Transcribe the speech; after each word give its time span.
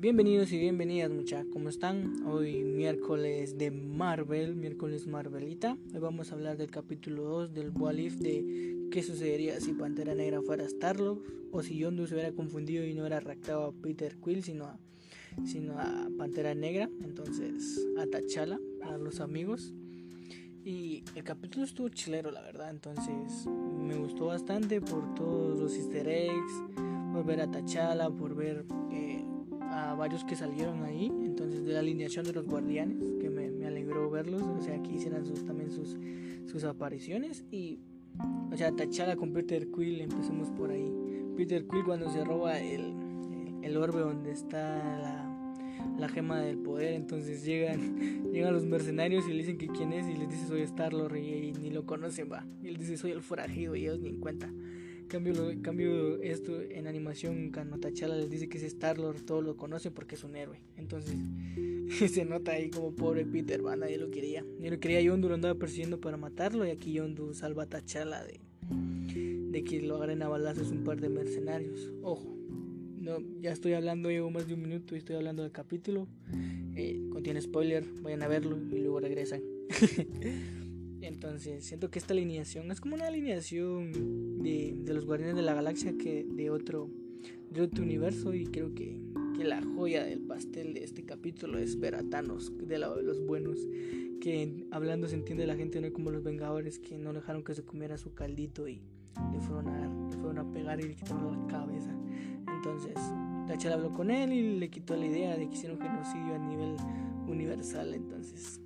Bienvenidos 0.00 0.50
y 0.52 0.58
bienvenidas 0.58 1.10
muchachos, 1.10 1.50
¿cómo 1.52 1.68
están? 1.68 2.26
Hoy 2.26 2.64
miércoles 2.64 3.58
de 3.58 3.70
Marvel, 3.70 4.56
miércoles 4.56 5.06
Marvelita. 5.06 5.76
Hoy 5.92 6.00
vamos 6.00 6.32
a 6.32 6.36
hablar 6.36 6.56
del 6.56 6.70
capítulo 6.70 7.24
2 7.24 7.52
del 7.52 7.68
What 7.68 7.96
de 7.96 8.88
qué 8.90 9.02
sucedería 9.02 9.60
si 9.60 9.74
Pantera 9.74 10.14
Negra 10.14 10.40
fuera 10.40 10.66
Starlord 10.66 11.18
o 11.52 11.62
si 11.62 11.76
Yondu 11.76 12.06
se 12.06 12.14
hubiera 12.14 12.32
confundido 12.32 12.82
y 12.86 12.94
no 12.94 13.02
hubiera 13.02 13.20
raptado 13.20 13.66
a 13.66 13.72
Peter 13.72 14.16
Quill 14.24 14.42
sino 14.42 14.64
a, 14.64 14.78
sino 15.44 15.78
a 15.78 16.08
Pantera 16.16 16.54
Negra, 16.54 16.88
entonces 17.04 17.86
a 17.98 18.06
T'Challa, 18.06 18.58
a 18.82 18.96
los 18.96 19.20
amigos. 19.20 19.74
Y 20.64 21.04
el 21.14 21.24
capítulo 21.24 21.66
estuvo 21.66 21.90
chilero, 21.90 22.30
la 22.30 22.40
verdad, 22.40 22.70
entonces 22.70 23.46
me 23.46 23.96
gustó 23.96 24.24
bastante 24.24 24.80
por 24.80 25.14
todos 25.14 25.60
los 25.60 25.76
easter 25.76 26.08
eggs, 26.08 26.54
por 27.12 27.26
ver 27.26 27.42
a 27.42 27.50
T'Challa, 27.50 28.08
por 28.08 28.34
ver... 28.34 28.64
Eh, 28.90 29.09
varios 29.94 30.24
que 30.24 30.36
salieron 30.36 30.82
ahí, 30.84 31.06
entonces 31.06 31.64
de 31.64 31.72
la 31.72 31.80
alineación 31.80 32.24
de 32.24 32.32
los 32.32 32.46
guardianes, 32.46 33.12
que 33.20 33.30
me, 33.30 33.50
me 33.50 33.66
alegró 33.66 34.10
verlos, 34.10 34.42
o 34.42 34.60
sea, 34.60 34.82
que 34.82 34.92
hicieran 34.92 35.24
sus, 35.24 35.44
también 35.44 35.70
sus, 35.70 35.96
sus 36.46 36.64
apariciones 36.64 37.44
y, 37.50 37.80
o 38.52 38.56
sea, 38.56 38.72
Tachada 38.72 39.16
con 39.16 39.32
Peter 39.32 39.68
Quill, 39.70 40.00
empecemos 40.00 40.50
por 40.50 40.70
ahí. 40.70 40.92
Peter 41.36 41.66
Quill 41.66 41.84
cuando 41.84 42.10
se 42.10 42.24
roba 42.24 42.58
el, 42.58 42.94
el, 43.62 43.76
orbe 43.76 44.00
donde 44.00 44.32
está 44.32 44.76
la, 44.76 45.54
la, 45.98 46.08
gema 46.08 46.40
del 46.40 46.58
poder, 46.58 46.94
entonces 46.94 47.44
llegan, 47.44 48.30
llegan 48.32 48.52
los 48.52 48.66
mercenarios 48.66 49.26
y 49.26 49.30
le 49.30 49.38
dicen 49.38 49.58
que 49.58 49.68
quién 49.68 49.92
es 49.92 50.08
y 50.08 50.16
les 50.16 50.28
dice 50.28 50.46
soy 50.46 50.62
Star-Lord 50.62 51.16
y, 51.16 51.52
ni 51.52 51.70
lo 51.70 51.86
conocen, 51.86 52.30
va, 52.30 52.46
y 52.62 52.68
él 52.68 52.76
dice 52.76 52.96
soy 52.96 53.12
el 53.12 53.22
forajido 53.22 53.76
y 53.76 53.82
ellos 53.82 54.00
ni 54.00 54.10
en 54.10 54.20
cuenta. 54.20 54.52
Cambio, 55.10 55.34
cambio 55.60 56.22
esto 56.22 56.62
en 56.62 56.86
animación, 56.86 57.50
cuando 57.50 57.80
Tachala 57.80 58.14
les 58.14 58.30
dice 58.30 58.48
que 58.48 58.58
es 58.58 58.62
Star-Lord, 58.62 59.22
todos 59.22 59.42
lo 59.42 59.56
conocen 59.56 59.92
porque 59.92 60.14
es 60.14 60.22
un 60.22 60.36
héroe. 60.36 60.60
Entonces 60.76 61.16
se 62.12 62.24
nota 62.24 62.52
ahí 62.52 62.70
como 62.70 62.94
pobre 62.94 63.26
Peter, 63.26 63.66
va, 63.66 63.74
nadie 63.74 63.98
lo 63.98 64.08
quería. 64.12 64.44
Nadie 64.58 64.70
lo 64.70 64.78
quería, 64.78 65.00
Yondu 65.00 65.28
lo 65.28 65.34
andaba 65.34 65.56
persiguiendo 65.56 66.00
para 66.00 66.16
matarlo 66.16 66.64
y 66.64 66.70
aquí 66.70 66.92
Yondu 66.92 67.34
salva 67.34 67.64
a 67.64 67.66
T'Challa 67.66 68.22
de, 68.22 68.40
de 69.50 69.64
que 69.64 69.82
lo 69.82 69.96
agarren 69.96 70.22
a 70.22 70.28
balazos 70.28 70.70
un 70.70 70.84
par 70.84 71.00
de 71.00 71.08
mercenarios. 71.08 71.92
Ojo, 72.02 72.32
no, 73.00 73.18
ya 73.40 73.50
estoy 73.50 73.72
hablando, 73.72 74.10
llevo 74.10 74.30
más 74.30 74.46
de 74.46 74.54
un 74.54 74.62
minuto 74.62 74.94
y 74.94 74.98
estoy 74.98 75.16
hablando 75.16 75.42
del 75.42 75.50
capítulo. 75.50 76.06
Eh, 76.76 77.00
contiene 77.10 77.40
spoiler, 77.40 77.84
vayan 78.00 78.22
a 78.22 78.28
verlo 78.28 78.56
y 78.70 78.78
luego 78.78 79.00
regresan. 79.00 79.42
Entonces, 81.02 81.64
siento 81.64 81.90
que 81.90 81.98
esta 81.98 82.12
alineación 82.12 82.70
es 82.70 82.80
como 82.80 82.94
una 82.94 83.06
alineación 83.06 84.42
de, 84.42 84.74
de 84.76 84.94
los 84.94 85.06
Guardianes 85.06 85.36
de 85.36 85.42
la 85.42 85.54
Galaxia 85.54 85.96
que 85.96 86.24
de 86.24 86.50
otro, 86.50 86.90
de 87.50 87.62
otro 87.62 87.82
universo. 87.82 88.34
Y 88.34 88.46
creo 88.46 88.74
que, 88.74 89.00
que 89.36 89.44
la 89.44 89.62
joya 89.62 90.04
del 90.04 90.20
pastel 90.20 90.74
de 90.74 90.84
este 90.84 91.04
capítulo 91.04 91.58
es 91.58 91.78
ver 91.78 91.94
a 91.94 92.02
Thanos, 92.02 92.52
de, 92.66 92.78
los 92.78 93.24
buenos. 93.24 93.58
Que 94.20 94.66
hablando 94.70 95.08
se 95.08 95.14
entiende 95.14 95.46
la 95.46 95.56
gente, 95.56 95.80
no 95.80 95.90
como 95.92 96.10
los 96.10 96.22
Vengadores 96.22 96.78
que 96.78 96.98
no 96.98 97.12
dejaron 97.12 97.42
que 97.42 97.54
se 97.54 97.64
comiera 97.64 97.96
su 97.96 98.12
caldito 98.12 98.68
y 98.68 98.82
le 99.32 99.40
fueron 99.40 99.68
a, 99.68 100.10
le 100.10 100.16
fueron 100.16 100.38
a 100.38 100.52
pegar 100.52 100.78
y 100.80 100.88
le 100.88 100.94
quitaron 100.94 101.40
la 101.40 101.46
cabeza. 101.46 101.96
Entonces, 102.46 102.94
Rachel 103.48 103.72
habló 103.72 103.90
con 103.92 104.10
él 104.10 104.32
y 104.32 104.58
le 104.58 104.68
quitó 104.68 104.94
la 104.94 105.06
idea 105.06 105.36
de 105.36 105.48
que 105.48 105.54
hicieron 105.54 105.80
genocidio 105.80 106.34
a 106.34 106.38
nivel 106.38 106.76
universal. 107.26 107.94
Entonces, 107.94 108.60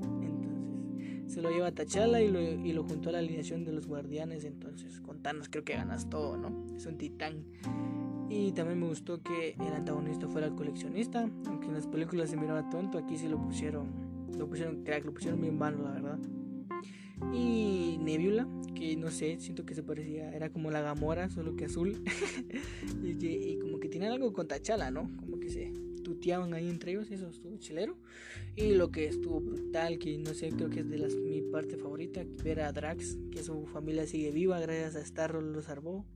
se 1.26 1.42
lo 1.42 1.50
lleva 1.50 1.68
a 1.68 1.72
Tachala 1.72 2.20
y 2.20 2.30
lo, 2.30 2.40
y 2.40 2.72
lo 2.72 2.84
juntó 2.84 3.08
a 3.08 3.12
la 3.12 3.18
alineación 3.18 3.64
de 3.64 3.72
los 3.72 3.86
guardianes. 3.86 4.44
Entonces, 4.44 5.00
con 5.00 5.22
Thanos 5.22 5.48
creo 5.48 5.64
que 5.64 5.74
ganas 5.74 6.08
todo, 6.08 6.36
¿no? 6.36 6.66
Es 6.76 6.86
un 6.86 6.98
titán. 6.98 7.44
Y 8.28 8.52
también 8.52 8.80
me 8.80 8.88
gustó 8.88 9.22
que 9.22 9.54
el 9.60 9.72
antagonista 9.72 10.28
fuera 10.28 10.46
el 10.46 10.54
coleccionista. 10.54 11.28
Aunque 11.46 11.66
en 11.66 11.74
las 11.74 11.86
películas 11.86 12.30
se 12.30 12.36
miraba 12.36 12.68
tonto, 12.70 12.98
aquí 12.98 13.16
sí 13.16 13.28
lo 13.28 13.40
pusieron. 13.40 13.88
Lo 14.38 14.48
pusieron 14.48 14.82
crack, 14.82 15.04
lo 15.04 15.14
pusieron 15.14 15.40
bien 15.40 15.58
vano, 15.58 15.82
la 15.82 15.92
verdad. 15.92 16.18
Y 17.32 17.98
Nebula, 18.00 18.46
que 18.74 18.96
no 18.96 19.10
sé, 19.10 19.38
siento 19.38 19.64
que 19.64 19.74
se 19.74 19.82
parecía, 19.82 20.32
era 20.34 20.50
como 20.50 20.70
la 20.70 20.80
Gamora, 20.80 21.30
solo 21.30 21.56
que 21.56 21.66
azul. 21.66 22.02
y, 23.02 23.56
como 23.58 23.78
que 23.78 23.88
tiene 23.88 24.08
algo 24.08 24.32
con 24.32 24.48
Tachala, 24.48 24.90
¿no? 24.90 25.10
Como 25.16 25.38
que 25.38 25.48
se 25.48 25.72
tuteaban 26.24 26.54
ahí 26.54 26.70
entre 26.70 26.92
ellos, 26.92 27.10
eso 27.10 27.28
estuvo 27.28 27.58
chilero. 27.58 27.98
Y 28.56 28.72
lo 28.72 28.90
que 28.90 29.06
estuvo 29.06 29.40
brutal, 29.40 29.98
que 29.98 30.16
no 30.16 30.32
sé, 30.32 30.48
creo 30.48 30.70
que 30.70 30.80
es 30.80 30.88
de 30.88 30.96
las, 30.96 31.14
mi 31.16 31.42
parte 31.42 31.76
favorita, 31.76 32.24
ver 32.42 32.60
a 32.60 32.72
Drax, 32.72 33.18
que 33.30 33.42
su 33.42 33.66
familia 33.66 34.06
sigue 34.06 34.30
viva 34.30 34.58
gracias 34.58 34.96
a 34.96 35.04
Starro 35.04 35.42
lo 35.42 35.60
salvó. 35.60 36.06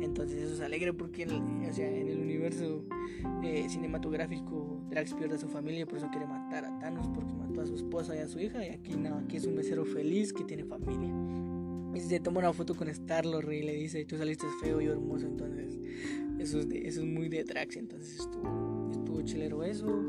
Entonces 0.00 0.42
eso 0.42 0.54
es 0.54 0.60
alegre 0.60 0.92
porque 0.92 1.24
en 1.24 1.30
el, 1.30 1.68
o 1.68 1.72
sea, 1.72 1.88
en 1.88 2.06
el 2.06 2.20
universo 2.20 2.84
eh, 3.42 3.66
cinematográfico 3.68 4.80
Drax 4.90 5.14
pierde 5.14 5.34
a 5.34 5.38
su 5.38 5.48
familia 5.48 5.86
por 5.86 5.98
eso 5.98 6.08
quiere 6.10 6.26
matar 6.26 6.64
a 6.64 6.78
Thanos 6.78 7.08
porque 7.12 7.32
mató 7.32 7.62
a 7.62 7.66
su 7.66 7.74
esposa 7.74 8.14
y 8.14 8.18
a 8.18 8.28
su 8.28 8.38
hija 8.38 8.64
y 8.64 8.70
aquí 8.70 8.94
no, 8.94 9.16
aquí 9.16 9.38
es 9.38 9.46
un 9.46 9.56
mesero 9.56 9.84
feliz 9.84 10.32
que 10.32 10.44
tiene 10.44 10.64
familia. 10.64 11.10
Y 11.94 12.00
se 12.00 12.20
toma 12.20 12.38
una 12.38 12.52
foto 12.52 12.74
con 12.74 12.88
Star-Lord 12.88 13.52
y 13.52 13.62
le 13.62 13.74
dice, 13.74 14.04
tú 14.04 14.16
saliste 14.16 14.46
feo 14.62 14.80
y 14.80 14.86
hermoso, 14.86 15.26
entonces 15.26 15.78
eso 16.38 16.58
es, 16.58 16.66
eso 16.70 17.00
es 17.00 17.06
muy 17.06 17.28
de 17.28 17.44
Drax, 17.44 17.76
entonces 17.76 18.18
estuvo, 18.20 18.81
estuvo 18.92 19.22
chilero 19.22 19.64
eso 19.64 20.02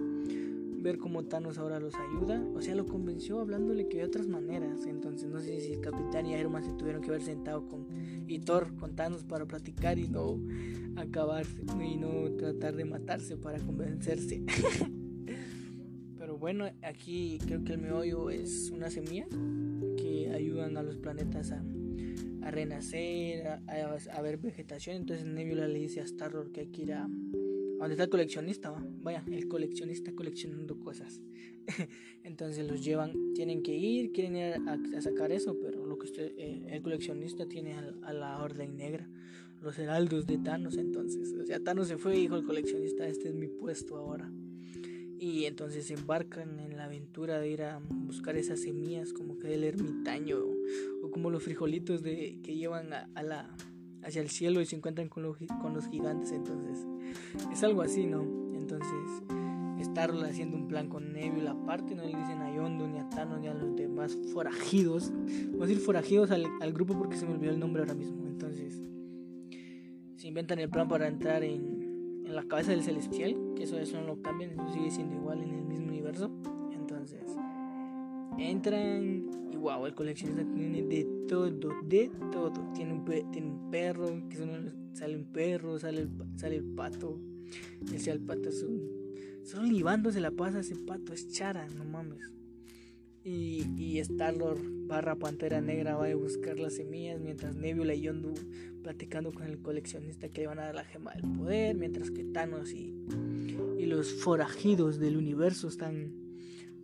ver 0.83 0.97
cómo 0.97 1.23
Thanos 1.23 1.57
ahora 1.57 1.79
los 1.79 1.95
ayuda. 1.95 2.45
O 2.53 2.61
sea, 2.61 2.75
lo 2.75 2.85
convenció 2.85 3.39
hablándole 3.39 3.87
que 3.87 4.01
hay 4.01 4.03
otras 4.03 4.27
maneras. 4.27 4.85
Entonces, 4.85 5.29
no 5.29 5.39
sé 5.39 5.59
si 5.61 5.73
el 5.73 5.79
Capitán 5.79 6.25
y 6.27 6.35
Iron 6.35 6.61
se 6.61 6.73
tuvieron 6.73 7.01
que 7.01 7.09
haber 7.09 7.23
sentado 7.23 7.67
con 7.67 7.87
y 8.27 8.39
Thor 8.39 8.75
con 8.75 8.95
Thanos 8.95 9.23
para 9.23 9.45
platicar 9.45 9.97
y 9.97 10.07
no 10.07 10.39
acabar 10.95 11.45
y 11.81 11.95
no 11.95 12.31
tratar 12.37 12.75
de 12.75 12.85
matarse 12.85 13.37
para 13.37 13.59
convencerse. 13.59 14.43
Pero 16.17 16.37
bueno, 16.37 16.65
aquí 16.83 17.39
creo 17.45 17.63
que 17.63 17.73
el 17.73 17.79
meollo 17.79 18.29
es 18.29 18.69
una 18.71 18.89
semilla 18.89 19.25
que 19.97 20.31
ayudan 20.33 20.77
a 20.77 20.83
los 20.83 20.97
planetas 20.97 21.51
a, 21.51 21.63
a 22.41 22.51
renacer, 22.51 23.47
a, 23.47 23.61
a, 24.13 24.21
ver 24.21 24.37
vegetación. 24.37 24.97
Entonces 24.97 25.25
Nebula 25.25 25.67
le 25.67 25.79
dice 25.79 26.01
a 26.01 26.03
Star-Lord 26.03 26.51
que 26.51 26.61
hay 26.61 26.67
que 26.67 26.81
ir 26.83 26.93
a 26.93 27.09
donde 27.83 27.93
está 27.93 28.03
el 28.05 28.09
coleccionista, 28.09 28.73
vaya, 29.01 29.23
el 29.31 29.47
coleccionista 29.47 30.13
coleccionando 30.13 30.79
cosas. 30.79 31.21
Entonces 32.23 32.67
los 32.67 32.83
llevan, 32.83 33.33
tienen 33.33 33.61
que 33.61 33.75
ir, 33.75 34.11
quieren 34.11 34.35
ir 34.35 34.55
a, 34.67 35.01
sacar 35.01 35.31
eso, 35.31 35.57
pero 35.61 35.85
lo 35.85 35.97
que 35.97 36.07
eh, 36.17 36.67
el 36.69 36.81
coleccionista 36.81 37.45
tiene 37.47 37.73
a, 37.73 38.13
la 38.13 38.41
Orden 38.41 38.77
Negra, 38.77 39.09
los 39.61 39.77
heraldos 39.79 40.25
de 40.25 40.37
Thanos. 40.37 40.77
Entonces, 40.77 41.33
o 41.33 41.45
sea, 41.45 41.59
Thanos 41.59 41.87
se 41.87 41.97
fue 41.97 42.15
y 42.17 42.21
dijo 42.21 42.35
el 42.35 42.45
coleccionista, 42.45 43.07
este 43.07 43.29
es 43.29 43.35
mi 43.35 43.47
puesto 43.47 43.97
ahora. 43.97 44.31
Y 45.19 45.45
entonces 45.45 45.85
se 45.85 45.93
embarcan 45.93 46.59
en 46.59 46.75
la 46.75 46.85
aventura 46.85 47.39
de 47.39 47.49
ir 47.49 47.63
a 47.63 47.79
buscar 47.89 48.35
esas 48.35 48.61
semillas, 48.61 49.13
como 49.13 49.39
que 49.39 49.47
del 49.47 49.63
ermitaño, 49.63 50.37
o, 51.01 51.11
como 51.11 51.29
los 51.29 51.43
frijolitos 51.43 52.03
de, 52.03 52.39
que 52.43 52.55
llevan 52.55 52.91
a, 52.93 53.23
la, 53.23 53.55
hacia 54.03 54.21
el 54.21 54.29
cielo 54.29 54.61
y 54.61 54.65
se 54.65 54.75
encuentran 54.75 55.09
con, 55.09 55.23
con 55.61 55.73
los 55.73 55.87
gigantes. 55.87 56.31
Entonces 56.31 56.85
es 57.51 57.63
algo 57.63 57.81
así, 57.81 58.05
¿no? 58.05 58.21
Entonces, 58.53 59.23
estarlo 59.79 60.21
haciendo 60.21 60.57
un 60.57 60.67
plan 60.67 60.87
con 60.87 61.13
Nebula 61.13 61.51
aparte, 61.51 61.95
no 61.95 62.03
le 62.03 62.09
dicen 62.09 62.41
a 62.41 62.53
Yondo, 62.53 62.87
ni 62.87 62.99
a 62.99 63.09
Thanos, 63.09 63.39
ni 63.39 63.47
a 63.47 63.53
los 63.53 63.75
demás 63.75 64.17
forajidos. 64.33 65.11
Voy 65.51 65.63
a 65.63 65.67
decir 65.67 65.79
forajidos 65.79 66.31
al, 66.31 66.73
grupo 66.73 66.97
porque 66.97 67.17
se 67.17 67.25
me 67.25 67.33
olvidó 67.33 67.51
el 67.51 67.59
nombre 67.59 67.81
ahora 67.81 67.93
mismo. 67.93 68.25
Entonces, 68.27 68.81
se 70.15 70.27
inventan 70.27 70.59
el 70.59 70.69
plan 70.69 70.87
para 70.87 71.07
entrar 71.07 71.43
en, 71.43 72.23
en 72.25 72.35
la 72.35 72.43
cabeza 72.43 72.71
del 72.71 72.83
celestial, 72.83 73.35
que 73.55 73.63
eso, 73.63 73.77
eso 73.77 73.99
no 73.99 74.07
lo 74.07 74.21
cambian, 74.21 74.51
eso 74.51 74.73
sigue 74.73 74.89
siendo 74.89 75.15
igual 75.15 75.41
en 75.43 75.53
el 75.53 75.65
mismo 75.65 75.87
universo. 75.87 76.31
Entonces, 76.71 77.23
entran 78.37 79.43
wow, 79.63 79.85
el 79.85 79.95
coleccionista 79.95 80.43
tiene 80.53 80.83
de 80.83 81.07
todo, 81.27 81.49
de 81.85 82.11
todo. 82.31 82.51
Tiene 82.75 82.93
un, 82.93 83.05
perro, 83.71 84.07
sale 84.93 85.15
un 85.15 85.31
perro, 85.31 85.79
sale 85.79 86.01
el, 86.01 86.63
pato. 86.75 87.19
Ese 87.93 88.11
el 88.11 88.19
pato 88.19 88.49
es 88.49 88.61
un. 88.61 89.03
Solo 89.43 89.63
libando 89.63 90.11
se 90.11 90.19
la 90.19 90.31
pasa 90.31 90.59
ese 90.59 90.75
pato, 90.75 91.13
es 91.13 91.29
chara, 91.29 91.67
no 91.69 91.85
mames. 91.85 92.31
Y, 93.23 93.65
y 93.77 93.99
Star-Lord 93.99 94.59
barra 94.87 95.15
Pantera 95.15 95.61
Negra 95.61 95.95
va 95.95 96.07
a 96.07 96.15
buscar 96.15 96.59
las 96.59 96.75
semillas 96.75 97.21
mientras 97.21 97.55
Nebula 97.55 97.95
y 97.95 98.01
Yondu 98.01 98.33
platicando 98.83 99.31
con 99.31 99.43
el 99.43 99.61
coleccionista 99.61 100.27
que 100.27 100.41
le 100.41 100.47
van 100.47 100.59
a 100.59 100.63
dar 100.63 100.75
la 100.75 100.83
gema 100.83 101.13
del 101.13 101.31
poder, 101.31 101.77
mientras 101.77 102.11
que 102.11 102.25
Thanos 102.25 102.73
y, 102.73 102.93
y 103.77 103.85
los 103.85 104.11
forajidos 104.11 104.99
del 104.99 105.15
universo 105.15 105.69
están 105.69 106.22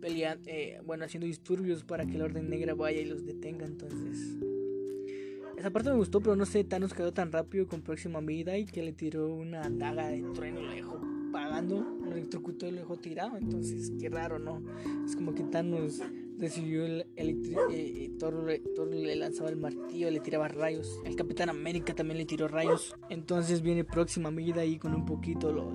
peleando, 0.00 0.48
eh, 0.48 0.80
bueno, 0.84 1.04
haciendo 1.04 1.26
disturbios 1.26 1.84
para 1.84 2.06
que 2.06 2.18
la 2.18 2.24
Orden 2.24 2.48
Negra 2.48 2.74
vaya 2.74 3.00
y 3.00 3.04
los 3.04 3.24
detenga. 3.24 3.66
Entonces, 3.66 4.36
esa 5.56 5.70
parte 5.70 5.90
me 5.90 5.96
gustó, 5.96 6.20
pero 6.20 6.36
no 6.36 6.46
sé, 6.46 6.64
Thanos 6.64 6.94
quedó 6.94 7.12
tan 7.12 7.32
rápido 7.32 7.66
con 7.66 7.82
Próxima 7.82 8.20
Vida 8.20 8.56
y 8.56 8.64
que 8.64 8.82
le 8.82 8.92
tiró 8.92 9.28
una 9.28 9.68
daga 9.68 10.08
de 10.08 10.22
trueno 10.34 10.62
lo 10.62 10.72
dejó 10.72 11.00
pagando, 11.32 11.98
lo 12.02 12.12
electrocutó 12.12 12.66
y 12.66 12.72
lo 12.72 12.78
dejó 12.78 12.96
tirado. 12.96 13.36
Entonces, 13.36 13.92
qué 14.00 14.08
raro, 14.08 14.38
¿no? 14.38 14.62
Es 15.04 15.14
como 15.14 15.34
que 15.34 15.42
Thanos 15.44 16.00
recibió 16.38 16.86
el, 16.86 17.06
eh, 17.16 18.10
Thor, 18.18 18.44
le 18.90 19.16
lanzaba 19.16 19.50
el 19.50 19.56
martillo, 19.56 20.10
le 20.10 20.20
tiraba 20.20 20.48
rayos. 20.48 20.98
El 21.04 21.14
Capitán 21.14 21.50
América 21.50 21.94
también 21.94 22.18
le 22.18 22.24
tiró 22.24 22.48
rayos. 22.48 22.96
Entonces 23.10 23.62
viene 23.62 23.84
próxima 23.84 24.30
medida 24.30 24.62
ahí 24.62 24.78
con 24.78 24.94
un 24.94 25.04
poquito 25.04 25.52
lo, 25.52 25.70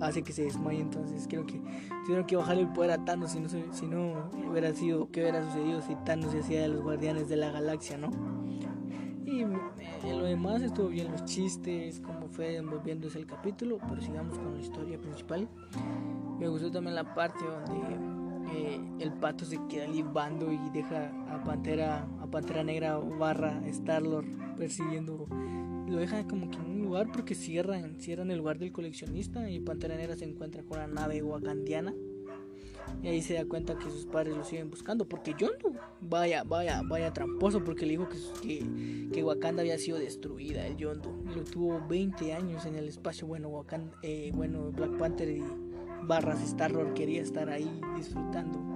hace 0.00 0.22
que 0.22 0.32
se 0.32 0.44
desmaye. 0.44 0.80
Entonces 0.80 1.26
creo 1.28 1.46
que 1.46 1.60
tuvieron 2.04 2.26
que 2.26 2.36
bajarle 2.36 2.62
el 2.62 2.72
poder 2.72 2.92
a 2.92 3.04
Thanos. 3.04 3.32
Si 3.32 3.40
no, 3.40 3.48
si 3.48 3.86
no 3.86 4.30
hubiera 4.50 4.72
sido, 4.74 5.10
¿qué 5.10 5.22
hubiera 5.22 5.44
sucedido 5.44 5.82
si 5.82 5.94
Thanos 6.04 6.32
se 6.32 6.40
hacía 6.40 6.62
de 6.62 6.68
los 6.68 6.82
guardianes 6.82 7.28
de 7.28 7.36
la 7.36 7.50
galaxia, 7.50 7.96
no? 7.98 8.10
Y 9.24 9.42
eh, 9.42 10.14
lo 10.16 10.24
demás 10.24 10.62
estuvo 10.62 10.88
bien 10.88 11.10
los 11.10 11.24
chistes, 11.24 12.00
cómo 12.00 12.28
fue 12.28 12.56
envolviéndose 12.56 13.18
el 13.18 13.26
capítulo. 13.26 13.78
Pero 13.88 14.00
sigamos 14.00 14.38
con 14.38 14.54
la 14.54 14.60
historia 14.60 15.00
principal. 15.00 15.48
Me 16.38 16.48
gustó 16.48 16.70
también 16.70 16.94
la 16.94 17.14
parte 17.14 17.44
donde 17.44 18.14
el 19.00 19.12
pato 19.12 19.44
se 19.44 19.58
queda 19.68 19.86
libando 19.86 20.52
y 20.52 20.58
deja 20.70 21.10
a 21.30 21.42
Pantera, 21.42 22.06
a 22.20 22.26
Pantera 22.26 22.62
Negra 22.62 22.98
barra 22.98 23.60
Starlord 23.66 24.26
persiguiendo. 24.56 25.26
Lo 25.86 25.98
deja 25.98 26.26
como 26.26 26.50
que 26.50 26.58
lugar 26.94 27.10
porque 27.12 27.34
cierran, 27.34 27.96
cierran 27.98 28.30
el 28.30 28.38
lugar 28.38 28.56
del 28.58 28.70
coleccionista 28.70 29.50
y 29.50 29.58
Pantera 29.58 29.96
Negra 29.96 30.14
se 30.16 30.26
encuentra 30.26 30.62
con 30.62 30.78
una 30.78 30.86
nave 30.86 31.20
wakandiana. 31.24 31.92
Y 33.02 33.08
ahí 33.08 33.20
se 33.20 33.34
da 33.34 33.44
cuenta 33.46 33.76
que 33.76 33.90
sus 33.90 34.06
padres 34.06 34.36
lo 34.36 34.44
siguen 34.44 34.70
buscando. 34.70 35.04
Porque 35.08 35.34
Yondu, 35.36 35.74
vaya, 36.00 36.44
vaya, 36.44 36.82
vaya 36.84 37.12
tramposo. 37.12 37.64
Porque 37.64 37.84
le 37.84 37.92
dijo 37.92 38.08
que, 38.40 39.10
que, 39.12 39.24
Wakanda 39.24 39.62
había 39.62 39.76
sido 39.78 39.98
destruida, 39.98 40.64
el 40.64 40.76
Yondu. 40.76 41.10
Lo 41.34 41.42
tuvo 41.42 41.84
20 41.88 42.32
años 42.32 42.64
en 42.64 42.76
el 42.76 42.86
espacio. 42.86 43.26
Bueno, 43.26 43.48
Wakanda, 43.48 43.96
eh, 44.02 44.30
bueno, 44.32 44.70
Black 44.70 44.96
Panther 44.96 45.28
y 45.28 45.42
barras 46.04 46.40
Star-Lord 46.42 46.94
quería 46.94 47.22
estar 47.22 47.48
ahí 47.50 47.80
disfrutando 47.96 48.73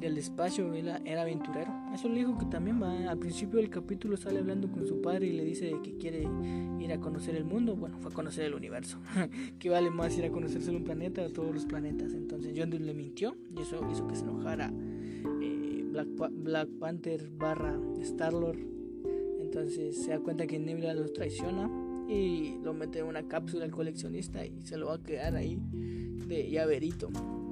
del 0.00 0.16
espacio, 0.18 0.72
era 0.74 1.22
aventurero. 1.22 1.70
Eso 1.94 2.08
le 2.08 2.16
dijo 2.16 2.38
que 2.38 2.46
también 2.46 2.82
va, 2.82 3.10
al 3.10 3.18
principio 3.18 3.58
del 3.58 3.68
capítulo 3.68 4.16
sale 4.16 4.38
hablando 4.38 4.70
con 4.70 4.86
su 4.86 5.00
padre 5.00 5.26
y 5.26 5.32
le 5.32 5.44
dice 5.44 5.76
que 5.82 5.96
quiere 5.98 6.26
ir 6.78 6.92
a 6.92 6.98
conocer 6.98 7.36
el 7.36 7.44
mundo, 7.44 7.76
bueno, 7.76 7.98
fue 8.00 8.10
a 8.10 8.14
conocer 8.14 8.46
el 8.46 8.54
universo, 8.54 8.98
que 9.58 9.68
vale 9.68 9.90
más 9.90 10.16
ir 10.16 10.24
a 10.24 10.30
conocer 10.30 10.62
solo 10.62 10.78
un 10.78 10.84
planeta 10.84 11.22
o 11.22 11.30
todos 11.30 11.54
los 11.54 11.66
planetas. 11.66 12.14
Entonces 12.14 12.54
John 12.56 12.70
le 12.70 12.94
mintió 12.94 13.36
y 13.54 13.60
eso 13.60 13.86
hizo 13.90 14.06
que 14.08 14.16
se 14.16 14.22
enojara 14.22 14.72
eh, 15.42 15.84
Black, 15.90 16.08
Black, 16.32 16.68
Panther 16.78 17.30
barra 17.36 17.78
Star-Lord. 18.00 18.58
Entonces 19.40 20.02
se 20.02 20.12
da 20.12 20.20
cuenta 20.20 20.46
que 20.46 20.58
Nebula 20.58 20.94
los 20.94 21.12
traiciona 21.12 21.68
y 22.08 22.58
lo 22.62 22.72
mete 22.72 23.00
en 23.00 23.06
una 23.06 23.28
cápsula 23.28 23.64
al 23.64 23.70
coleccionista 23.70 24.44
y 24.46 24.62
se 24.62 24.76
lo 24.76 24.86
va 24.86 24.94
a 24.94 25.02
quedar 25.02 25.36
ahí 25.36 25.58
de 26.26 26.50
llaverito. 26.50 27.10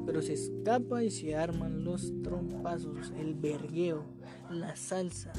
Pero 0.08 0.22
se 0.22 0.32
escapa 0.32 1.04
y 1.04 1.10
se 1.10 1.36
arman 1.36 1.84
los 1.84 2.14
trompazos, 2.22 3.12
el 3.20 3.34
vergueo, 3.34 4.06
la 4.50 4.74
salsa, 4.74 5.34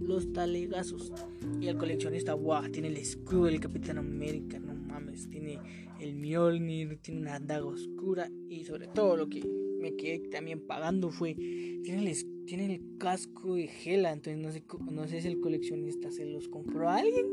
los 0.00 0.32
talegazos. 0.32 1.12
Y 1.60 1.66
el 1.66 1.76
coleccionista, 1.76 2.32
wow, 2.32 2.70
tiene 2.72 2.88
el 2.88 2.96
escudo 2.96 3.44
del 3.44 3.60
Capitán 3.60 3.98
América, 3.98 4.58
no 4.58 4.74
mames, 4.74 5.28
tiene 5.28 5.58
el 6.00 6.14
Mjolnir, 6.14 6.96
tiene 7.02 7.20
una 7.20 7.38
daga 7.38 7.66
oscura 7.66 8.30
y 8.48 8.64
sobre 8.64 8.86
todo 8.86 9.14
lo 9.18 9.28
que 9.28 9.46
me 9.78 9.94
quedé 9.94 10.20
también 10.30 10.66
pagando 10.66 11.10
fue, 11.10 11.34
tiene 11.34 12.10
el, 12.10 12.44
tiene 12.46 12.76
el 12.76 12.96
casco 12.96 13.56
de 13.56 13.66
Gela, 13.66 14.10
entonces 14.10 14.42
no 14.42 14.50
sé, 14.52 14.64
no 14.90 15.06
sé 15.06 15.20
si 15.20 15.28
el 15.28 15.38
coleccionista 15.38 16.10
se 16.10 16.24
los 16.24 16.48
compró 16.48 16.88
a 16.88 16.96
alguien 16.96 17.26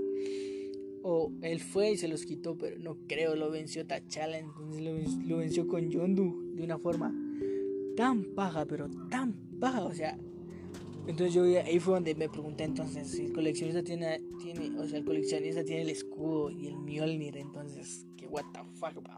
o 1.04 1.32
él 1.42 1.60
fue 1.60 1.92
y 1.92 1.98
se 1.98 2.08
los 2.08 2.26
quitó, 2.26 2.58
pero 2.58 2.78
no 2.80 2.98
creo, 3.08 3.36
lo 3.36 3.50
venció 3.50 3.86
Tachala, 3.86 4.38
entonces 4.38 4.82
lo, 5.28 5.38
venció 5.38 5.68
con 5.68 5.90
Yondu 5.90 6.54
de 6.56 6.64
una 6.64 6.78
forma 6.78 7.14
tan 7.96 8.24
paja, 8.36 8.66
pero 8.66 8.90
tan 9.10 9.34
paja, 9.60 9.84
o 9.84 9.94
sea. 9.94 10.18
Entonces 11.08 11.34
yo 11.34 11.44
ahí 11.44 11.80
fue 11.80 11.96
donde 11.96 12.14
me 12.14 12.30
pregunté 12.30 12.64
entonces 12.64 13.08
si 13.08 13.26
el 13.26 13.34
coleccionista 13.34 13.84
tiene, 13.84 14.22
tiene, 14.40 14.80
o 14.80 14.88
sea, 14.88 15.00
el 15.00 15.06
coleccionista 15.06 15.64
tiene 15.64 15.82
el 15.82 15.90
escudo 15.90 16.52
y 16.52 16.68
el 16.68 16.78
Mjolnir, 16.78 17.38
entonces, 17.38 18.06
que 18.18 18.28
what 18.28 18.46
the 18.54 18.60
fuck, 18.76 19.02
pa. 19.04 19.18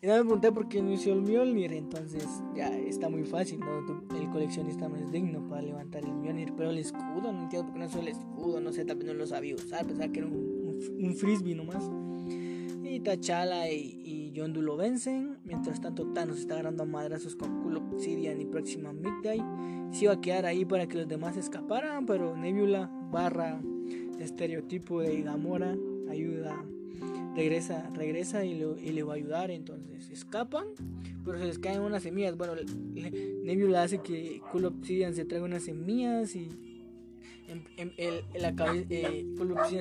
Y 0.00 0.06
no 0.06 0.14
me 0.14 0.20
pregunté 0.20 0.52
por 0.52 0.68
qué 0.68 0.82
no 0.82 0.92
hizo 0.92 1.12
el 1.12 1.22
Mjolnir, 1.22 1.74
entonces 1.74 2.26
ya 2.54 2.68
está 2.76 3.10
muy 3.10 3.24
fácil, 3.24 3.60
¿no? 3.60 3.78
El 4.18 4.30
coleccionista 4.30 4.88
no 4.88 4.96
es 4.96 5.10
digno 5.12 5.46
para 5.46 5.60
levantar 5.60 6.04
el 6.04 6.14
Mjolnir, 6.14 6.54
pero 6.56 6.70
el 6.70 6.78
escudo, 6.78 7.32
no 7.32 7.42
entiendo 7.42 7.66
por 7.66 7.74
qué 7.74 7.78
no 7.80 7.86
hizo 7.86 8.00
el 8.00 8.08
escudo, 8.08 8.60
no 8.60 8.72
sé, 8.72 8.86
también 8.86 9.08
no 9.08 9.14
lo 9.14 9.26
sabía 9.26 9.54
usar, 9.54 9.86
pensaba 9.86 10.10
que 10.10 10.20
era 10.20 10.28
un 10.28 10.63
un 10.88 11.14
frisbee 11.14 11.54
nomás. 11.54 11.90
Y 12.84 13.00
T'Challa 13.00 13.70
y, 13.70 14.00
y 14.04 14.32
Yondu 14.32 14.62
lo 14.62 14.76
vencen. 14.76 15.38
Mientras 15.44 15.80
tanto, 15.80 16.06
Thanos 16.12 16.38
está 16.38 16.54
agarrando 16.54 16.82
a 16.82 16.86
madrazos 16.86 17.34
con 17.34 17.62
Cool 17.62 17.76
Obsidian 17.78 18.40
y 18.40 18.44
próxima 18.44 18.92
Midday. 18.92 19.42
Se 19.90 20.04
iba 20.04 20.12
a 20.12 20.20
quedar 20.20 20.46
ahí 20.46 20.64
para 20.64 20.86
que 20.86 20.98
los 20.98 21.08
demás 21.08 21.36
escaparan, 21.36 22.06
pero 22.06 22.36
Nebula 22.36 22.90
barra 23.10 23.60
estereotipo 24.18 25.00
de 25.00 25.22
Gamora 25.22 25.76
ayuda, 26.08 26.64
regresa, 27.34 27.90
regresa 27.94 28.44
y, 28.44 28.58
lo, 28.58 28.78
y, 28.78 28.92
le 28.92 29.02
va 29.02 29.14
a 29.14 29.16
ayudar. 29.16 29.50
Entonces 29.50 30.10
escapan, 30.10 30.66
pero 31.24 31.38
se 31.38 31.46
les 31.46 31.58
caen 31.58 31.80
unas 31.80 32.02
semillas. 32.02 32.36
Bueno, 32.36 32.54
Nebula 33.44 33.82
hace 33.82 33.98
que 33.98 34.40
Cool 34.52 34.66
Obsidian 34.66 35.14
se 35.14 35.24
traiga 35.24 35.46
unas 35.46 35.64
semillas 35.64 36.34
y 36.36 36.48
en, 37.48 37.92
el, 37.96 38.24
la 38.34 38.54
cabeza, 38.54 38.86
eh, 38.90 39.26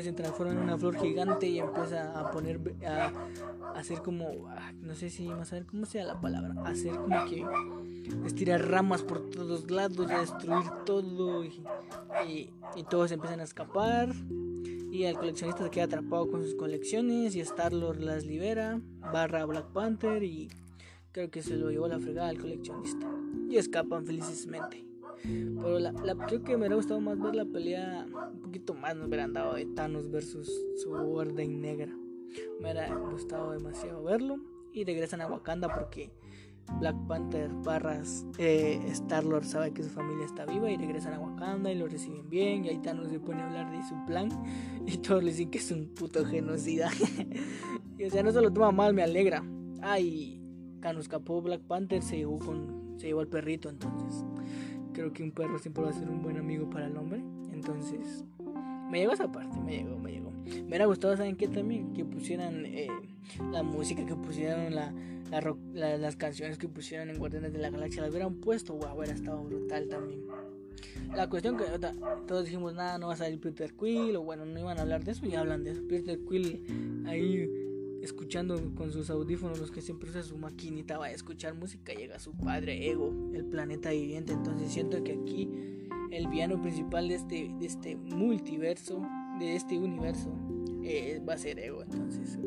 se 0.02 0.14
transforma 0.14 0.54
en 0.54 0.60
una 0.60 0.78
flor 0.78 1.00
gigante 1.00 1.48
y 1.48 1.60
empieza 1.60 2.20
a 2.20 2.32
poner, 2.32 2.60
a, 2.86 3.12
hacer 3.76 4.02
como, 4.02 4.48
ah, 4.50 4.74
no 4.82 4.96
sé 4.96 5.10
si 5.10 5.28
más 5.28 5.52
a 5.54 5.58
ver 5.58 5.66
cómo 5.66 5.86
sea 5.86 6.04
la 6.06 6.20
palabra, 6.20 6.54
hacer 6.66 6.96
como 6.96 7.26
que 7.26 7.46
estirar 8.26 8.70
ramas 8.70 9.04
por 9.04 9.30
todos 9.30 9.70
lados 9.72 10.12
y 10.12 10.16
destruir 10.16 10.70
todo 10.86 11.44
y, 11.44 12.50
todos 12.90 13.12
empiezan 13.12 13.40
a 13.40 13.44
escapar 13.44 14.14
y 14.92 15.04
el 15.06 15.16
coleccionista 15.16 15.64
se 15.64 15.72
queda 15.72 15.86
atrapado 15.86 16.30
con 16.30 16.44
sus 16.44 16.56
colecciones 16.56 17.36
y 17.36 17.40
Star-Lord 17.42 18.00
las 18.00 18.26
libera, 18.26 18.80
barra 19.12 19.46
Black 19.46 19.72
Panther 19.72 20.22
y 20.24 20.50
creo 21.12 21.32
que 21.32 21.42
se 21.42 21.56
lo 21.56 21.72
llevó 21.72 21.88
la 21.88 22.00
fregada 22.00 22.30
al 22.30 22.40
coleccionista 22.40 23.08
y 23.50 23.58
escapan 23.58 24.06
felizmente. 24.06 24.93
Pero 25.24 25.80
la, 25.80 25.94
creo 26.28 26.44
que 26.44 26.52
me 26.52 26.60
hubiera 26.60 26.76
gustado 26.76 27.00
más 27.00 27.20
ver 27.20 27.36
la 27.36 27.46
pelea 27.46 28.06
un 28.32 28.40
poquito 28.42 28.74
más, 28.74 28.96
no 28.96 29.06
hubiera 29.06 29.24
andado 29.24 29.56
de 29.56 29.66
Thanos 29.66 30.12
versus 30.12 30.52
su 30.82 30.92
orden 30.92 31.62
negra. 31.62 31.94
Me 32.60 32.72
hubiera 32.72 32.94
gustado 32.96 33.52
demasiado 33.52 34.04
verlo. 34.04 34.38
Y 34.74 34.86
regresan 34.86 35.22
a 35.22 35.28
Wakanda 35.28 35.74
porque 35.74 36.12
Black 36.80 36.96
Panther 37.08 37.52
barras 37.64 38.26
eh, 38.40 38.82
Star-Lord 38.88 39.46
sabe 39.46 39.72
que 39.72 39.84
su 39.84 39.90
familia 39.90 40.26
está 40.26 40.46
viva 40.46 40.72
y 40.72 40.78
regresan 40.78 41.14
a 41.14 41.20
Wakanda 41.20 41.72
y 41.72 41.76
lo 41.76 41.88
reciben 41.88 42.30
bien. 42.30 42.66
Y 42.66 42.70
ahí 42.70 42.80
Thanos 42.80 43.10
se 43.10 43.20
pone 43.20 43.42
a 43.42 43.48
hablar 43.48 43.72
de 43.72 43.84
su 43.88 43.96
plan 44.06 44.30
y 44.88 44.98
todos 44.98 45.24
le 45.24 45.32
dicen 45.32 45.52
que 45.52 45.60
es 45.60 45.72
un 45.72 45.94
puto 45.94 46.26
genocida. 46.26 46.90
y 47.98 48.04
o 48.04 48.10
sea, 48.10 48.24
no 48.24 48.32
se 48.32 48.42
lo 48.42 48.52
toma 48.52 48.72
mal, 48.72 48.94
me 48.94 49.04
alegra. 49.04 49.44
Ay, 49.82 50.42
ah, 50.42 50.80
cuando 50.82 51.02
escapó 51.02 51.42
Black 51.42 51.62
Panther 51.62 52.02
se 52.02 52.18
llevó, 52.18 52.40
con, 52.40 52.96
se 52.98 53.08
llevó 53.08 53.22
al 53.22 53.28
perrito 53.28 53.70
entonces 53.70 54.26
creo 54.94 55.12
que 55.12 55.24
un 55.24 55.32
perro 55.32 55.60
siempre 55.60 55.84
va 55.84 55.90
a 55.90 55.94
ser 55.94 56.10
un 56.10 56.22
buen 56.22 56.38
amigo 56.38 56.70
para 56.70 56.88
el 56.88 56.96
hombre. 56.98 57.22
Entonces, 57.52 58.24
me 58.90 59.00
llegó 59.00 59.14
esa 59.14 59.32
parte, 59.32 59.60
me 59.60 59.78
llegó, 59.78 59.98
me 59.98 60.12
llegó. 60.12 60.32
Me 60.46 60.68
hubiera 60.68 60.86
gustado, 60.86 61.18
¿saben 61.18 61.36
qué 61.36 61.48
también? 61.48 61.94
Que 61.94 62.06
pusieran 62.06 62.66
eh, 62.66 62.88
la 63.52 63.64
música, 63.64 64.06
que 64.06 64.16
pusieran 64.16 64.76
la, 64.76 64.94
las 65.98 66.16
canciones 66.16 66.58
que 66.58 66.68
pusieran 66.68 67.10
en 67.10 67.18
Guardianes 67.18 67.54
de 67.54 67.60
la 67.60 67.70
Galaxia, 67.70 68.02
las 68.02 68.12
hubieran 68.12 68.36
puesto, 68.36 68.74
wow, 68.74 68.98
hubiera 68.98 69.14
estado 69.14 69.44
brutal 69.44 69.88
también. 69.88 70.22
La 71.16 71.30
cuestión 71.30 71.58
que 71.58 71.66
todos 72.28 72.46
dijimos, 72.46 72.74
nada, 72.74 72.98
no 72.98 73.08
va 73.08 73.14
a 73.14 73.18
salir 73.18 73.40
Peter 73.40 73.74
Quill, 73.74 74.16
o 74.16 74.24
bueno, 74.24 74.46
no 74.46 74.60
iban 74.60 74.78
a 74.78 74.82
hablar 74.82 75.04
de 75.04 75.12
eso, 75.12 75.26
y 75.26 75.36
hablan 75.36 75.64
de 75.64 75.72
eso. 75.72 75.82
Peter 75.88 76.20
Quill 76.28 77.04
ahí 77.08 77.50
escuchando 78.04 78.74
con 78.76 78.92
sus 78.92 79.10
audífonos, 79.10 79.60
los 79.60 79.72
que 79.72 79.82
siempre 79.82 80.10
usa 80.10 80.24
su 80.24 80.38
maquinita, 80.38 80.98
va 80.98 81.06
a 81.06 81.12
escuchar 81.12 81.56
música, 81.56 81.94
llega 81.94 82.20
su 82.20 82.34
padre 82.34 82.90
Ego, 82.90 83.14
el 83.34 83.46
planeta 83.46 83.92
viviente. 83.92 84.34
Entonces 84.34 84.72
siento 84.72 85.04
que 85.04 85.14
aquí 85.14 85.50
el 86.12 86.28
villano 86.28 86.62
principal 86.62 87.08
de 87.08 87.16
este, 87.16 87.52
de 87.60 87.66
este 87.66 87.96
multiverso, 87.96 89.02
de 89.40 89.56
este 89.56 89.78
universo, 89.78 90.30
eh, 90.84 91.22
va 91.28 91.34
a 91.34 91.38
ser 91.38 91.60
Ego. 91.60 91.84
Entonces, 91.84 92.38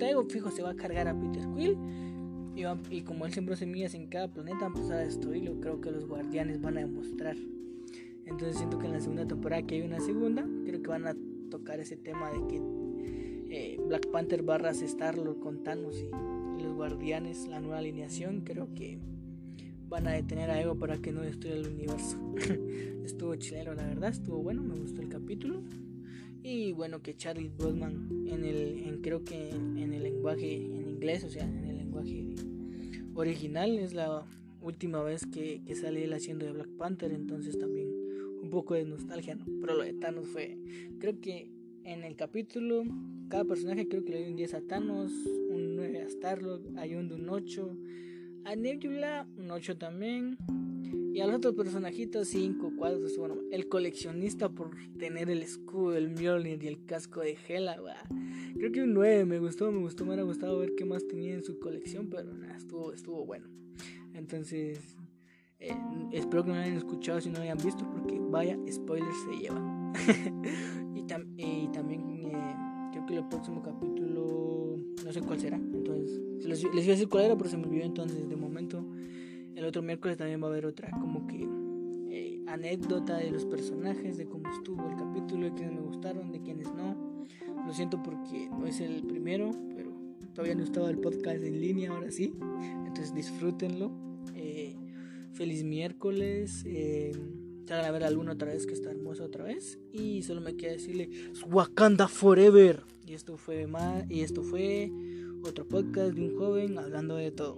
Ego 0.00 0.24
fijo 0.28 0.50
se 0.50 0.62
va 0.62 0.70
a 0.70 0.76
cargar 0.76 1.06
a 1.08 1.18
Peter 1.18 1.46
Quill. 1.56 1.78
Y, 2.90 3.02
como 3.02 3.26
él 3.26 3.32
sembró 3.32 3.56
semillas 3.56 3.94
en 3.94 4.06
cada 4.06 4.28
planeta, 4.28 4.66
empezar 4.66 4.98
a 4.98 5.04
destruirlo. 5.04 5.60
Creo 5.60 5.80
que 5.80 5.90
los 5.90 6.06
guardianes 6.06 6.60
van 6.60 6.76
a 6.76 6.80
demostrar. 6.80 7.36
Entonces 8.26 8.56
siento 8.56 8.78
que 8.78 8.86
en 8.86 8.92
la 8.92 9.00
segunda 9.00 9.26
temporada 9.26 9.62
que 9.62 9.76
hay 9.76 9.82
una 9.82 10.00
segunda, 10.00 10.46
creo 10.64 10.82
que 10.82 10.88
van 10.88 11.06
a 11.06 11.16
tocar 11.50 11.80
ese 11.80 11.96
tema 11.96 12.30
de 12.30 12.46
que 12.46 12.83
eh, 13.54 13.80
Black 13.86 14.08
Panther 14.10 14.42
barras 14.42 14.82
Star-Lord 14.82 15.38
con 15.38 15.62
Thanos 15.62 16.02
y, 16.02 16.10
los 16.62 16.74
Guardianes, 16.74 17.46
la 17.46 17.60
nueva 17.60 17.78
alineación, 17.78 18.40
creo 18.40 18.74
que 18.74 18.98
van 19.88 20.08
a 20.08 20.12
detener 20.12 20.50
a 20.50 20.60
Ego 20.60 20.76
para 20.76 20.98
que 20.98 21.12
no 21.12 21.20
destruya 21.20 21.56
el 21.56 21.68
universo. 21.68 22.18
estuvo 23.04 23.36
chileno, 23.36 23.74
la 23.74 23.86
verdad, 23.86 24.10
estuvo 24.10 24.42
bueno, 24.42 24.62
me 24.62 24.74
gustó 24.74 25.00
el 25.02 25.08
capítulo. 25.08 25.62
Y 26.42 26.72
bueno, 26.72 27.00
que 27.00 27.16
Charlie 27.16 27.48
Broadman 27.48 28.26
en 28.26 28.44
el, 28.44 28.98
creo 29.02 29.22
que 29.22 29.50
en, 29.50 29.78
el 29.78 30.02
lenguaje 30.02 30.56
en 30.56 30.88
inglés, 30.88 31.22
o 31.22 31.30
sea, 31.30 31.44
en 31.44 31.64
el 31.64 31.76
lenguaje 31.76 32.34
original, 33.14 33.78
es 33.78 33.94
la 33.94 34.26
última 34.60 35.02
vez 35.02 35.26
que, 35.26 35.62
salí 35.76 36.02
él 36.02 36.12
haciendo 36.12 36.44
de 36.44 36.52
Black 36.52 36.70
Panther, 36.76 37.12
entonces 37.12 37.56
también 37.56 37.88
un 38.42 38.50
poco 38.50 38.74
de 38.74 38.84
nostalgia, 38.84 39.36
¿no? 39.36 39.44
Pero 39.60 39.74
lo 39.74 39.84
de 39.84 39.94
Thanos 39.94 40.26
fue, 40.26 40.58
creo 40.98 41.20
que 41.20 41.53
en 41.84 42.02
el 42.02 42.16
capítulo, 42.16 42.84
cada 43.28 43.44
personaje 43.44 43.86
creo 43.86 44.04
que 44.04 44.12
le 44.12 44.18
dio 44.20 44.28
un 44.30 44.36
10 44.36 44.54
a 44.54 44.60
Thanos, 44.62 45.12
un 45.50 45.76
9 45.76 46.02
a 46.02 46.08
Starlord, 46.08 46.78
a 46.78 46.86
Yondu 46.86 47.16
un 47.16 47.28
8, 47.28 47.76
a 48.44 48.56
Nebula 48.56 49.28
un 49.36 49.50
8 49.50 49.76
también, 49.76 50.38
y 51.12 51.20
a 51.20 51.26
los 51.26 51.36
otros 51.36 51.54
personajitos 51.54 52.28
5, 52.28 52.72
4, 52.76 53.00
bueno, 53.18 53.36
el 53.52 53.68
coleccionista 53.68 54.48
por 54.48 54.70
tener 54.98 55.30
el 55.30 55.42
escudo 55.42 55.92
del 55.92 56.10
Mjolnir 56.10 56.62
y 56.62 56.68
el 56.68 56.84
casco 56.86 57.20
de 57.20 57.36
Hela, 57.48 57.76
creo 58.56 58.72
que 58.72 58.82
un 58.82 58.94
9, 58.94 59.26
me 59.26 59.38
gustó, 59.38 59.70
me 59.70 59.80
gustó, 59.80 60.04
me 60.04 60.10
hubiera 60.10 60.24
gustado 60.24 60.58
ver 60.58 60.74
qué 60.76 60.84
más 60.84 61.06
tenía 61.06 61.34
en 61.34 61.44
su 61.44 61.58
colección, 61.58 62.08
pero 62.08 62.32
nada, 62.32 62.56
estuvo, 62.56 62.92
estuvo 62.92 63.26
bueno. 63.26 63.46
Entonces, 64.14 64.96
eh, 65.58 65.76
espero 66.12 66.44
que 66.44 66.50
no 66.50 66.56
hayan 66.56 66.76
escuchado 66.76 67.20
si 67.20 67.28
no 67.28 67.36
lo 67.36 67.42
hayan 67.42 67.58
visto, 67.58 67.88
porque 67.90 68.18
vaya 68.18 68.58
spoilers 68.70 69.16
se 69.28 69.36
lleva. 69.36 69.92
próximo 73.28 73.62
capítulo, 73.62 74.78
no 75.04 75.12
sé 75.12 75.20
cuál 75.20 75.40
será. 75.40 75.56
Entonces, 75.56 76.20
les, 76.44 76.62
les, 76.62 76.84
iba 76.84 76.92
a 76.92 76.96
decir 76.96 77.08
cuál 77.08 77.24
era, 77.24 77.36
pero 77.36 77.50
se 77.50 77.56
me 77.56 77.66
olvidó. 77.66 77.84
Entonces, 77.84 78.28
de 78.28 78.36
momento, 78.36 78.84
el 79.54 79.64
otro 79.64 79.82
miércoles 79.82 80.16
también 80.16 80.42
va 80.42 80.46
a 80.46 80.50
haber 80.50 80.66
otra, 80.66 80.90
como 80.90 81.26
que 81.26 81.48
eh, 82.10 82.42
anécdota 82.46 83.16
de 83.16 83.30
los 83.30 83.44
personajes, 83.44 84.16
de 84.16 84.26
cómo 84.26 84.48
estuvo 84.50 84.88
el 84.88 84.96
capítulo, 84.96 85.46
de 85.46 85.54
quienes 85.54 85.74
me 85.74 85.80
gustaron, 85.80 86.32
de 86.32 86.40
quienes 86.40 86.72
no. 86.74 86.96
Lo 87.66 87.72
siento 87.72 88.02
porque 88.02 88.48
no 88.50 88.66
es 88.66 88.80
el 88.80 89.04
primero, 89.04 89.50
pero 89.74 89.90
todavía 90.34 90.54
no 90.54 90.64
estaba 90.64 90.90
el 90.90 90.98
podcast 90.98 91.42
en 91.42 91.60
línea, 91.60 91.90
ahora 91.90 92.10
sí. 92.10 92.34
Entonces 92.86 93.14
disfrútenlo. 93.14 93.90
Eh, 94.34 94.76
feliz 95.32 95.64
miércoles. 95.64 96.64
Eh, 96.66 97.12
a 97.72 97.90
ver 97.90 98.04
alguna 98.04 98.32
otra 98.32 98.52
vez 98.52 98.66
que 98.66 98.74
está 98.74 98.90
hermosa 98.90 99.24
otra 99.24 99.44
vez. 99.44 99.78
Y 99.92 100.22
solo 100.22 100.40
me 100.40 100.56
queda 100.56 100.72
decirle 100.72 101.10
Wakanda 101.46 102.08
Forever. 102.08 102.82
Y 103.06 103.14
esto 103.14 103.36
fue 103.36 103.66
más, 103.66 104.10
y 104.10 104.20
esto 104.20 104.42
fue 104.42 104.90
otro 105.42 105.66
podcast 105.66 106.12
de 106.14 106.22
un 106.22 106.38
joven 106.38 106.78
hablando 106.78 107.16
de 107.16 107.30
todo. 107.30 107.56